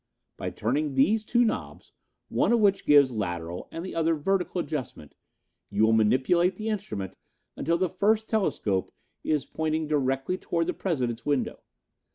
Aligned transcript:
By 0.35 0.49
turning 0.49 0.95
these 0.95 1.23
two 1.23 1.45
knobs, 1.45 1.93
one 2.27 2.51
of 2.51 2.59
which 2.59 2.87
gives 2.87 3.11
lateral 3.11 3.67
and 3.71 3.85
the 3.85 3.93
other 3.93 4.15
vertical 4.15 4.59
adjustment, 4.59 5.13
you 5.69 5.83
will 5.83 5.93
manipulate 5.93 6.55
the 6.55 6.69
instrument 6.69 7.15
until 7.55 7.77
the 7.77 7.87
first 7.87 8.27
telescope 8.27 8.91
is 9.23 9.45
pointing 9.45 9.87
directly 9.87 10.39
toward 10.39 10.65
the 10.65 10.73
President's 10.73 11.21
pillow. 11.21 11.61